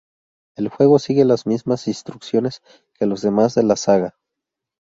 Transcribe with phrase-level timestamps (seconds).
[0.57, 2.63] El juego sigue las mismas instrucciones
[2.95, 4.15] que los demás de la saga.